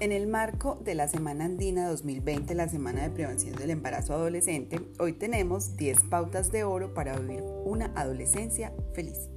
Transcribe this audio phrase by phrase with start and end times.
[0.00, 4.80] En el marco de la Semana Andina 2020, la Semana de Prevención del Embarazo Adolescente,
[4.98, 9.28] hoy tenemos 10 pautas de oro para vivir una adolescencia feliz.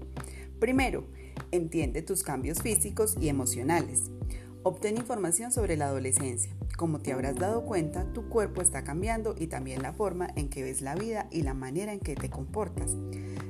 [0.62, 1.06] Primero,
[1.52, 4.10] entiende tus cambios físicos y emocionales.
[4.64, 6.56] Obtén información sobre la adolescencia.
[6.84, 10.64] Como te habrás dado cuenta, tu cuerpo está cambiando y también la forma en que
[10.64, 12.92] ves la vida y la manera en que te comportas.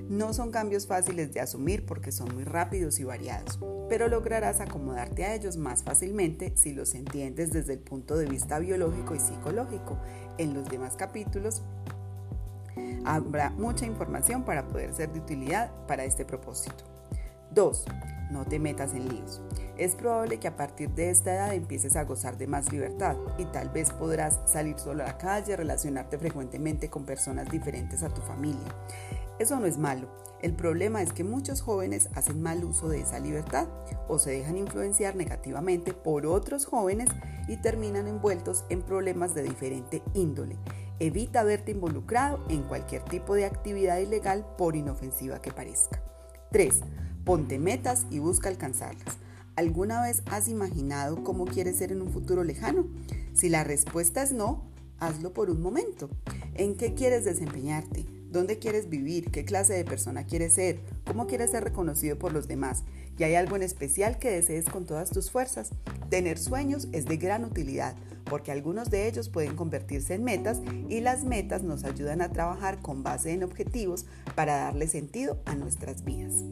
[0.08, 3.58] No son cambios fáciles de asumir porque son muy rápidos y variados,
[3.90, 8.60] pero lograrás acomodarte a ellos más fácilmente si los entiendes desde el punto de vista
[8.60, 9.98] biológico y psicológico.
[10.38, 11.64] En los demás capítulos
[13.04, 16.84] habrá mucha información para poder ser de utilidad para este propósito.
[17.54, 17.86] 2.
[18.32, 19.42] No te metas en líos.
[19.78, 23.46] Es probable que a partir de esta edad empieces a gozar de más libertad y
[23.46, 28.22] tal vez podrás salir solo a la calle, relacionarte frecuentemente con personas diferentes a tu
[28.22, 28.74] familia.
[29.40, 30.08] Eso no es malo.
[30.42, 33.68] El problema es que muchos jóvenes hacen mal uso de esa libertad
[34.08, 37.10] o se dejan influenciar negativamente por otros jóvenes
[37.48, 40.58] y terminan envueltos en problemas de diferente índole.
[41.00, 46.02] Evita verte involucrado en cualquier tipo de actividad ilegal por inofensiva que parezca.
[46.52, 46.82] 3.
[47.26, 49.18] Ponte metas y busca alcanzarlas.
[49.56, 52.88] ¿Alguna vez has imaginado cómo quieres ser en un futuro lejano?
[53.34, 54.66] Si la respuesta es no,
[55.00, 56.10] hazlo por un momento.
[56.56, 58.06] ¿En qué quieres desempeñarte?
[58.30, 59.32] ¿Dónde quieres vivir?
[59.32, 60.80] ¿Qué clase de persona quieres ser?
[61.06, 62.84] ¿Cómo quieres ser reconocido por los demás?
[63.18, 65.70] ¿Y hay algo en especial que desees con todas tus fuerzas?
[66.10, 71.02] Tener sueños es de gran utilidad porque algunos de ellos pueden convertirse en metas y
[71.02, 76.04] las metas nos ayudan a trabajar con base en objetivos para darle sentido a nuestras
[76.04, 76.44] vidas.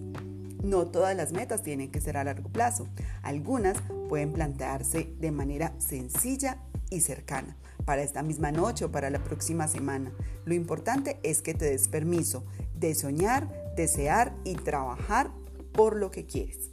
[0.64, 2.88] No todas las metas tienen que ser a largo plazo.
[3.24, 3.78] Algunas
[4.10, 6.60] pueden plantearse de manera sencilla
[6.90, 10.12] y cercana, para esta misma noche o para la próxima semana.
[10.46, 12.46] Lo importante es que te des permiso
[12.76, 15.32] de soñar, desear y trabajar
[15.72, 16.72] por lo que quieres.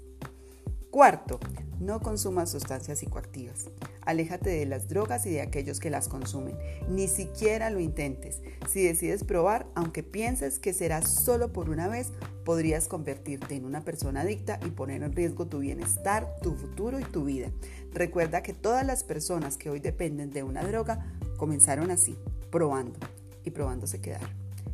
[0.91, 1.39] Cuarto,
[1.81, 3.71] no consumas sustancias psicoactivas.
[4.09, 6.57] Aléjate de las drogas y de aquellos que las consumen.
[6.89, 8.41] Ni siquiera lo intentes.
[8.67, 13.83] Si decides probar, aunque pienses que será solo por una vez, podrías convertirte en una
[13.83, 17.51] persona adicta y poner en riesgo tu bienestar, tu futuro y tu vida.
[17.93, 22.17] Recuerda que todas las personas que hoy dependen de una droga comenzaron así,
[22.51, 22.99] probando
[23.45, 24.31] y probando se quedaron.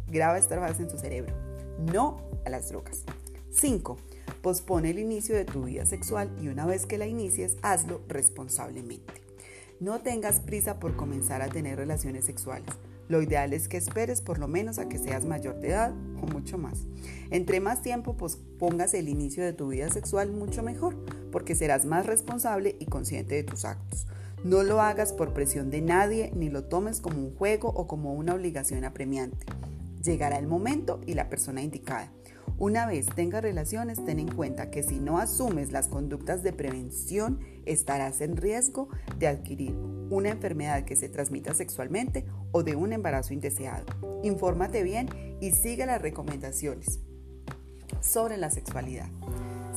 [0.07, 1.35] Graba esta frase en tu cerebro.
[1.93, 3.03] No a las drogas.
[3.51, 3.97] 5.
[4.43, 9.24] Pospone el inicio de tu vida sexual y una vez que la inicies, hazlo responsablemente.
[9.81, 12.69] No tengas prisa por comenzar a tener relaciones sexuales.
[13.09, 15.93] Lo ideal es que esperes por lo menos a que seas mayor de edad
[16.23, 16.87] o mucho más.
[17.31, 18.17] Entre más tiempo
[18.59, 20.97] pongas el inicio de tu vida sexual, mucho mejor,
[21.31, 24.07] porque serás más responsable y consciente de tus actos.
[24.43, 28.15] No lo hagas por presión de nadie ni lo tomes como un juego o como
[28.15, 29.45] una obligación apremiante.
[30.03, 32.13] Llegará el momento y la persona indicada.
[32.57, 37.41] Una vez tengas relaciones, ten en cuenta que si no asumes las conductas de prevención,
[37.67, 38.89] estarás en riesgo
[39.19, 39.75] de adquirir
[40.09, 43.85] una enfermedad que se transmita sexualmente o de un embarazo indeseado.
[44.23, 45.09] Infórmate bien
[45.41, 47.01] y sigue las recomendaciones
[48.01, 49.09] sobre la sexualidad.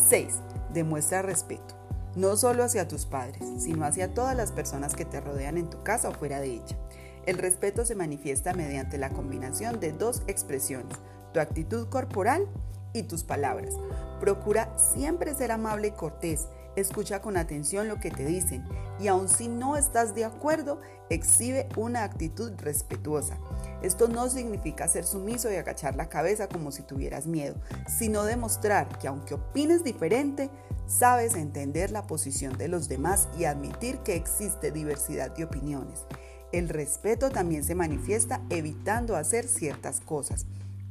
[0.08, 0.28] 6.
[0.72, 1.76] Demuestra respeto,
[2.16, 5.82] no solo hacia tus padres, sino hacia todas las personas que te rodean en tu
[5.82, 6.78] casa o fuera de ella.
[7.26, 10.96] El respeto se manifiesta mediante la combinación de dos expresiones,
[11.34, 12.48] tu actitud corporal
[12.94, 13.74] y tus palabras.
[14.20, 16.48] Procura siempre ser amable y cortés.
[16.76, 18.64] Escucha con atención lo que te dicen
[19.00, 23.38] y aun si no estás de acuerdo, exhibe una actitud respetuosa.
[23.82, 27.56] Esto no significa ser sumiso y agachar la cabeza como si tuvieras miedo,
[27.88, 30.50] sino demostrar que aunque opines diferente,
[30.88, 36.06] sabes entender la posición de los demás y admitir que existe diversidad de opiniones.
[36.52, 40.46] El respeto también se manifiesta evitando hacer ciertas cosas.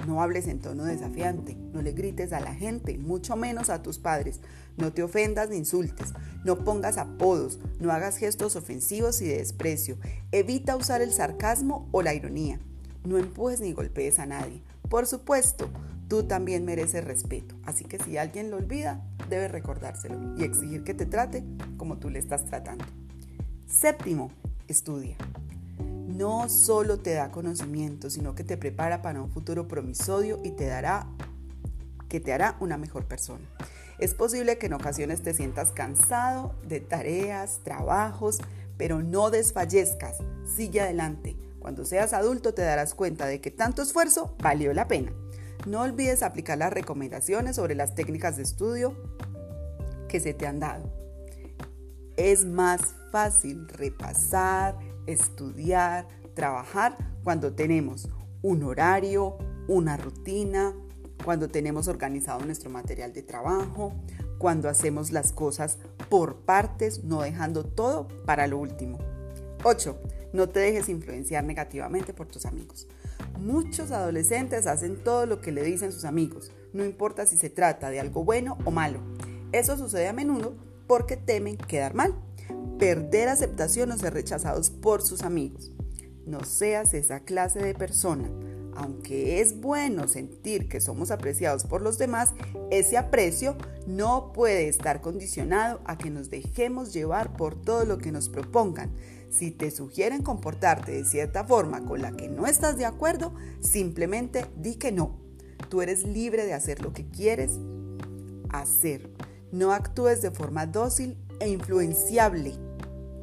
[0.05, 3.99] No hables en tono desafiante, no le grites a la gente, mucho menos a tus
[3.99, 4.41] padres.
[4.77, 6.13] No te ofendas ni insultes,
[6.45, 9.97] no pongas apodos, no hagas gestos ofensivos y de desprecio.
[10.33, 12.61] Evita usar el sarcasmo o la ironía.
[13.05, 14.63] No empujes ni golpees a nadie.
[14.89, 15.71] Por supuesto,
[16.09, 20.95] tú también mereces respeto, así que si alguien lo olvida, debes recordárselo y exigir que
[20.95, 21.43] te trate
[21.77, 22.85] como tú le estás tratando.
[23.67, 24.31] Séptimo,
[24.69, 25.17] estudia
[26.17, 30.67] no solo te da conocimiento, sino que te prepara para un futuro promisorio y te
[30.67, 31.07] dará
[32.09, 33.45] que te hará una mejor persona.
[33.99, 38.39] Es posible que en ocasiones te sientas cansado de tareas, trabajos,
[38.77, 41.37] pero no desfallezcas, sigue adelante.
[41.59, 45.13] Cuando seas adulto te darás cuenta de que tanto esfuerzo valió la pena.
[45.67, 48.95] No olvides aplicar las recomendaciones sobre las técnicas de estudio
[50.09, 50.93] que se te han dado.
[52.17, 58.09] Es más fácil repasar, estudiar, trabajar cuando tenemos
[58.43, 59.39] un horario,
[59.69, 60.75] una rutina,
[61.25, 63.93] cuando tenemos organizado nuestro material de trabajo,
[64.39, 68.99] cuando hacemos las cosas por partes, no dejando todo para lo último.
[69.65, 69.99] 8.
[70.33, 72.87] No te dejes influenciar negativamente por tus amigos.
[73.39, 77.91] Muchos adolescentes hacen todo lo que le dicen sus amigos, no importa si se trata
[77.91, 79.01] de algo bueno o malo.
[79.53, 80.55] Eso sucede a menudo
[80.87, 82.15] porque temen quedar mal,
[82.79, 85.73] perder aceptación o ser rechazados por sus amigos.
[86.27, 88.29] No seas esa clase de persona.
[88.75, 92.35] Aunque es bueno sentir que somos apreciados por los demás,
[92.71, 93.57] ese aprecio
[93.87, 98.93] no puede estar condicionado a que nos dejemos llevar por todo lo que nos propongan.
[99.31, 104.45] Si te sugieren comportarte de cierta forma con la que no estás de acuerdo, simplemente
[104.57, 105.19] di que no.
[105.71, 107.53] Tú eres libre de hacer lo que quieres
[108.51, 109.11] hacer.
[109.53, 112.55] No actúes de forma dócil e influenciable,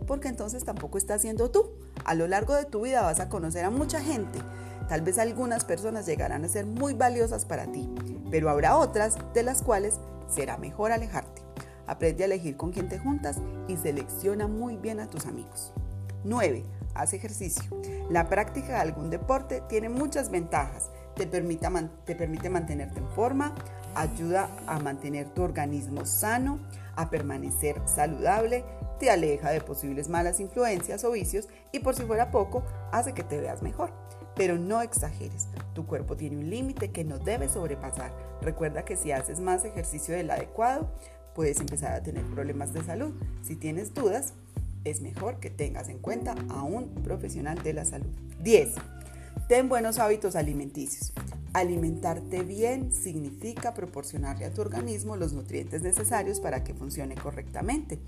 [0.06, 1.72] porque entonces tampoco estás siendo tú.
[2.06, 4.40] A lo largo de tu vida vas a conocer a mucha gente.
[4.88, 7.90] Tal vez algunas personas llegarán a ser muy valiosas para ti,
[8.30, 9.96] pero habrá otras de las cuales
[10.28, 11.42] será mejor alejarte.
[11.88, 15.74] Aprende a elegir con quién te juntas y selecciona muy bien a tus amigos.
[16.24, 16.64] 9.
[16.96, 17.64] Haz ejercicio.
[18.10, 20.90] La práctica de algún deporte tiene muchas ventajas.
[21.16, 23.54] Te, te permite mantenerte en forma,
[23.96, 26.60] ayuda a mantener tu organismo sano,
[26.96, 28.64] a permanecer saludable,
[29.00, 33.24] te aleja de posibles malas influencias o vicios y por si fuera poco, hace que
[33.24, 33.92] te veas mejor.
[34.36, 38.12] Pero no exageres, tu cuerpo tiene un límite que no debe sobrepasar.
[38.42, 40.90] Recuerda que si haces más ejercicio del adecuado,
[41.36, 43.14] puedes empezar a tener problemas de salud.
[43.44, 44.34] Si tienes dudas,
[44.84, 48.12] es mejor que tengas en cuenta a un profesional de la salud.
[48.42, 48.74] 10.
[49.48, 51.14] Ten buenos hábitos alimenticios.
[51.54, 58.00] Alimentarte bien significa proporcionarle a tu organismo los nutrientes necesarios para que funcione correctamente.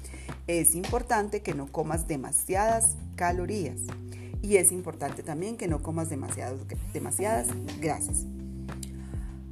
[0.48, 3.82] Es importante que no comas demasiadas calorías
[4.42, 7.48] y es importante también que no comas demasiadas
[7.80, 8.26] grasas.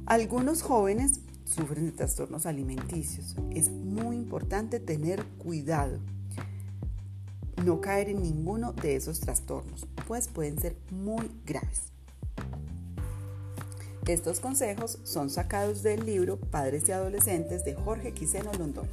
[0.06, 3.36] Algunos jóvenes sufren de trastornos alimenticios.
[3.52, 6.00] Es muy importante tener cuidado.
[7.64, 11.92] No caer en ninguno de esos trastornos, pues pueden ser muy graves.
[14.06, 18.86] Estos consejos son sacados del libro Padres y Adolescentes de Jorge Quiseno Londón.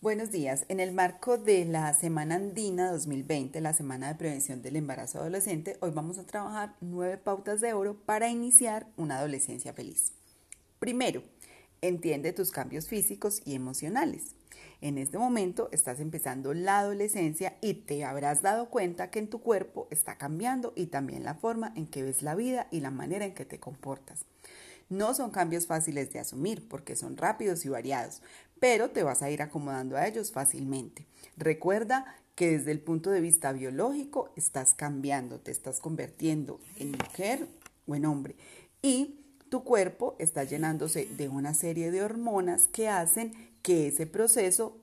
[0.00, 0.64] Buenos días.
[0.68, 5.76] En el marco de la Semana Andina 2020, la Semana de Prevención del Embarazo Adolescente,
[5.80, 10.14] hoy vamos a trabajar nueve pautas de oro para iniciar una adolescencia feliz.
[10.78, 11.22] Primero,
[11.82, 14.36] entiende tus cambios físicos y emocionales.
[14.80, 19.40] En este momento estás empezando la adolescencia y te habrás dado cuenta que en tu
[19.40, 23.24] cuerpo está cambiando y también la forma en que ves la vida y la manera
[23.24, 24.24] en que te comportas.
[24.88, 28.22] No son cambios fáciles de asumir porque son rápidos y variados,
[28.60, 31.06] pero te vas a ir acomodando a ellos fácilmente.
[31.36, 37.48] Recuerda que desde el punto de vista biológico estás cambiando, te estás convirtiendo en mujer
[37.86, 38.36] o en hombre
[38.82, 39.21] y
[39.52, 44.80] tu cuerpo está llenándose de una serie de hormonas que hacen que ese proceso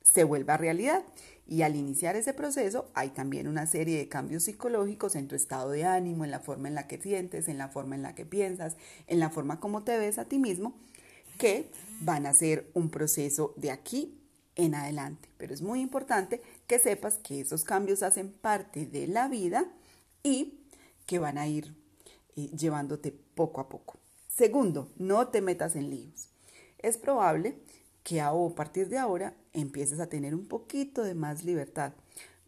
[0.00, 1.04] se vuelva realidad.
[1.46, 5.68] Y al iniciar ese proceso hay también una serie de cambios psicológicos en tu estado
[5.68, 8.24] de ánimo, en la forma en la que sientes, en la forma en la que
[8.24, 8.78] piensas,
[9.08, 10.80] en la forma como te ves a ti mismo,
[11.38, 11.70] que
[12.00, 14.18] van a ser un proceso de aquí
[14.54, 15.28] en adelante.
[15.36, 19.70] Pero es muy importante que sepas que esos cambios hacen parte de la vida
[20.22, 20.62] y
[21.04, 21.74] que van a ir
[22.36, 23.98] llevándote poco a poco.
[24.28, 26.28] Segundo, no te metas en líos.
[26.78, 27.58] Es probable
[28.02, 31.92] que a partir de ahora empieces a tener un poquito de más libertad.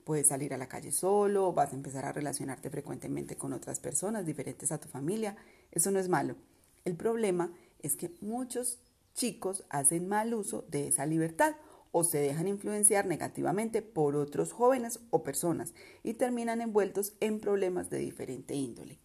[0.04, 4.24] Puedes salir a la calle solo, vas a empezar a relacionarte frecuentemente con otras personas
[4.24, 5.36] diferentes a tu familia.
[5.72, 6.36] Eso no es malo.
[6.84, 8.78] El problema es que muchos
[9.14, 11.56] chicos hacen mal uso de esa libertad
[11.90, 17.90] o se dejan influenciar negativamente por otros jóvenes o personas y terminan envueltos en problemas
[17.90, 18.98] de diferente índole.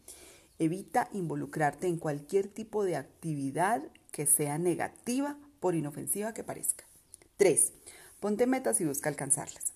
[0.63, 6.85] Evita involucrarte en cualquier tipo de actividad que sea negativa por inofensiva que parezca.
[7.35, 7.73] 3.
[8.21, 9.73] Ponte metas y busca alcanzarlas.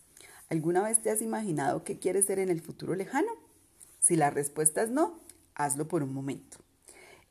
[0.48, 3.28] ¿Alguna vez te has imaginado qué quieres ser en el futuro lejano?
[4.00, 5.20] Si la respuesta es no,
[5.56, 6.58] hazlo por un momento.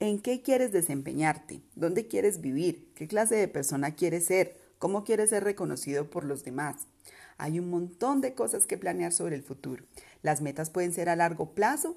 [0.00, 1.62] ¿En qué quieres desempeñarte?
[1.76, 2.92] ¿Dónde quieres vivir?
[2.94, 4.60] ¿Qué clase de persona quieres ser?
[4.78, 6.88] ¿Cómo quieres ser reconocido por los demás?
[7.38, 9.86] Hay un montón de cosas que planear sobre el futuro.
[10.20, 11.96] Las metas pueden ser a largo plazo,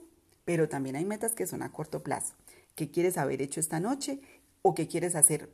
[0.50, 2.34] pero también hay metas que son a corto plazo.
[2.74, 4.20] ¿Qué quieres haber hecho esta noche
[4.64, 5.48] o qué quieres hacer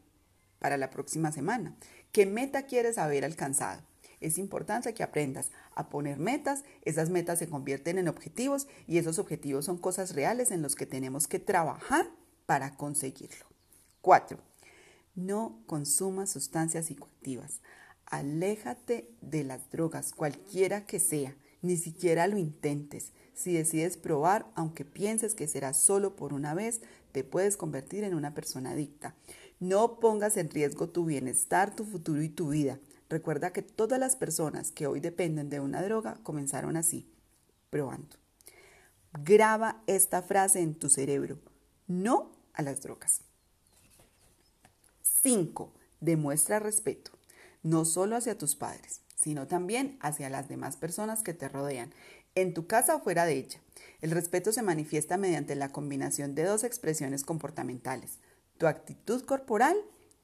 [0.57, 1.75] para la próxima semana.
[2.13, 3.81] ¿Qué meta quieres haber alcanzado?
[4.21, 9.19] Es importante que aprendas a poner metas, esas metas se convierten en objetivos y esos
[9.19, 12.09] objetivos son cosas reales en los que tenemos que trabajar
[12.45, 13.47] para conseguirlo.
[13.99, 14.39] 4.
[15.15, 17.59] No consumas sustancias psicoactivas.
[18.05, 21.35] Aléjate de las drogas, cualquiera que sea.
[21.61, 23.11] Ni siquiera lo intentes.
[23.35, 28.15] Si decides probar, aunque pienses que será solo por una vez, te puedes convertir en
[28.15, 29.13] una persona adicta.
[29.59, 32.79] No pongas en riesgo tu bienestar, tu futuro y tu vida.
[33.09, 37.07] Recuerda que todas las personas que hoy dependen de una droga comenzaron así,
[37.69, 38.17] probando.
[39.23, 41.37] Graba esta frase en tu cerebro.
[41.87, 43.21] No a las drogas.
[45.01, 45.73] 5.
[45.99, 47.11] Demuestra respeto,
[47.63, 51.93] no solo hacia tus padres, sino también hacia las demás personas que te rodean,
[52.35, 53.61] en tu casa o fuera de ella.
[54.01, 58.19] El respeto se manifiesta mediante la combinación de dos expresiones comportamentales,
[58.57, 59.75] tu actitud corporal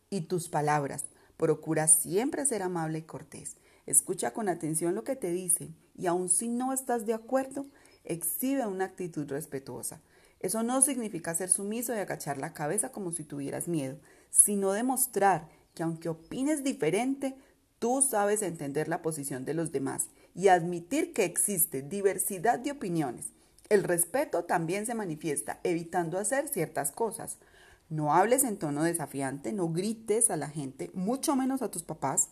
[0.10, 1.06] y tus palabras.
[1.38, 3.56] Procura siempre ser amable y cortés.
[3.88, 7.66] Escucha con atención lo que te dicen y aun si no estás de acuerdo,
[8.04, 10.02] exhibe una actitud respetuosa.
[10.40, 14.00] Eso no significa ser sumiso y agachar la cabeza como si tuvieras miedo,
[14.30, 17.36] sino demostrar que aunque opines diferente,
[17.80, 23.28] tú sabes entender la posición de los demás y admitir que existe diversidad de opiniones.
[23.70, 27.38] El respeto también se manifiesta evitando hacer ciertas cosas.
[27.90, 32.30] No hables en tono desafiante, no grites a la gente, mucho menos a tus papás.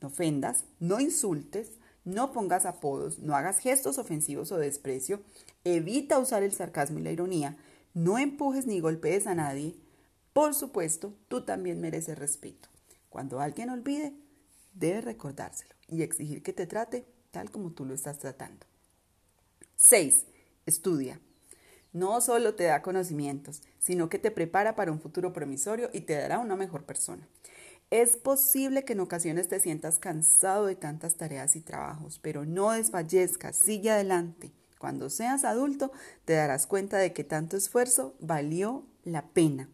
[0.00, 1.72] No ofendas, no insultes,
[2.04, 5.22] no pongas apodos, no hagas gestos ofensivos o desprecio.
[5.64, 7.56] Evita usar el sarcasmo y la ironía.
[7.94, 9.76] No empujes ni golpees a nadie.
[10.32, 12.68] Por supuesto, tú también mereces respeto.
[13.10, 14.14] Cuando alguien olvide,
[14.72, 18.64] debes recordárselo y exigir que te trate tal como tú lo estás tratando.
[19.74, 20.26] 6.
[20.64, 21.20] Estudia.
[21.92, 26.14] No solo te da conocimientos, sino que te prepara para un futuro promisorio y te
[26.14, 27.28] dará una mejor persona.
[27.90, 32.70] Es posible que en ocasiones te sientas cansado de tantas tareas y trabajos, pero no
[32.70, 34.52] desfallezcas, sigue adelante.
[34.78, 35.92] Cuando seas adulto
[36.24, 39.68] te darás cuenta de que tanto esfuerzo valió la pena.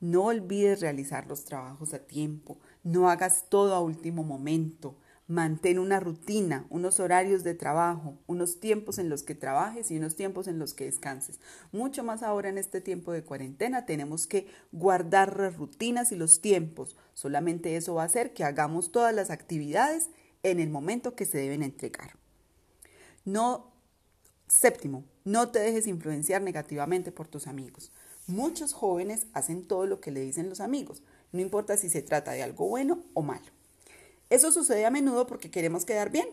[0.00, 4.96] No olvides realizar los trabajos a tiempo, no hagas todo a último momento.
[5.28, 10.14] Mantén una rutina, unos horarios de trabajo, unos tiempos en los que trabajes y unos
[10.14, 11.40] tiempos en los que descanses.
[11.72, 16.40] Mucho más ahora en este tiempo de cuarentena tenemos que guardar las rutinas y los
[16.40, 16.96] tiempos.
[17.12, 20.10] Solamente eso va a hacer que hagamos todas las actividades
[20.44, 22.12] en el momento que se deben entregar.
[23.24, 23.72] No,
[24.46, 27.90] séptimo, no te dejes influenciar negativamente por tus amigos.
[28.28, 31.02] Muchos jóvenes hacen todo lo que le dicen los amigos,
[31.32, 33.55] no importa si se trata de algo bueno o malo.
[34.30, 36.28] Eso sucede a menudo porque queremos quedar bien,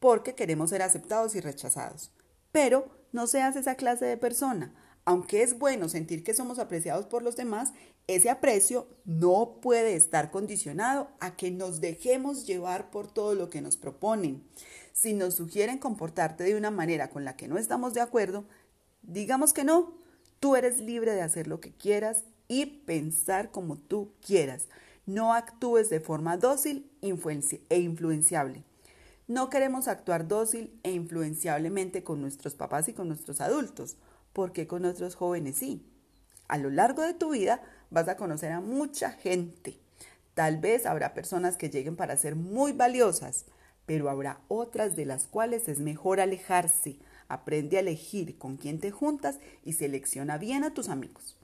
[0.00, 2.10] porque queremos ser aceptados y rechazados.
[2.52, 4.74] Pero no seas esa clase de persona.
[5.04, 7.72] Aunque es bueno sentir que somos apreciados por los demás,
[8.08, 13.60] ese aprecio no puede estar condicionado a que nos dejemos llevar por todo lo que
[13.60, 14.42] nos proponen.
[14.92, 18.44] Si nos sugieren comportarte de una manera con la que no estamos de acuerdo,
[19.02, 19.94] digamos que no,
[20.40, 24.68] Tú eres libre de hacer lo que quieras y pensar como tú quieras.
[25.06, 27.08] No actúes de forma dócil e
[27.78, 28.64] influenciable.
[29.28, 33.96] No queremos actuar dócil e influenciablemente con nuestros papás y con nuestros adultos,
[34.32, 35.84] porque con otros jóvenes sí.
[36.48, 39.78] A lo largo de tu vida vas a conocer a mucha gente.
[40.34, 43.46] Tal vez habrá personas que lleguen para ser muy valiosas,
[43.86, 46.98] pero habrá otras de las cuales es mejor alejarse
[47.28, 51.36] Aprende a elegir con quién te juntas y selecciona bien a tus amigos.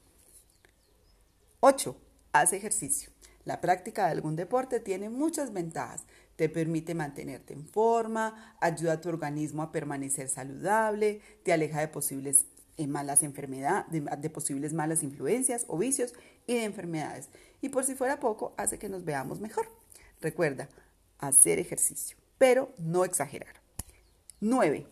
[1.60, 1.96] 8.
[2.32, 3.10] Haz ejercicio.
[3.44, 6.04] La práctica de algún deporte tiene muchas ventajas.
[6.36, 11.88] Te permite mantenerte en forma, ayuda a tu organismo a permanecer saludable, te aleja de
[11.88, 12.46] posibles
[12.78, 16.14] eh, malas enfermedades, de posibles malas influencias o vicios
[16.46, 17.28] y de enfermedades.
[17.60, 19.68] Y por si fuera poco, hace que nos veamos mejor.
[20.20, 20.68] Recuerda,
[21.18, 23.60] hacer ejercicio, pero no exagerar.
[24.40, 24.86] 9.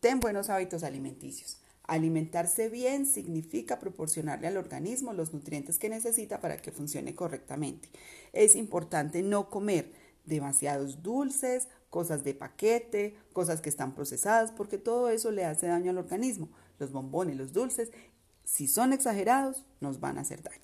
[0.00, 1.61] Ten buenos hábitos alimenticios.
[1.92, 7.90] Alimentarse bien significa proporcionarle al organismo los nutrientes que necesita para que funcione correctamente.
[8.32, 9.92] Es importante no comer
[10.24, 15.90] demasiados dulces, cosas de paquete, cosas que están procesadas, porque todo eso le hace daño
[15.90, 16.48] al organismo.
[16.78, 17.90] Los bombones, los dulces,
[18.42, 20.62] si son exagerados, nos van a hacer daño.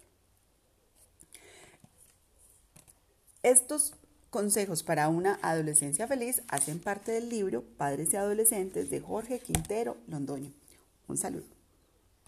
[3.42, 3.92] Estos
[4.30, 9.97] Consejos para una adolescencia feliz hacen parte del libro Padres y Adolescentes de Jorge Quintero
[10.06, 10.52] Londoño.
[11.09, 11.58] Un saludo.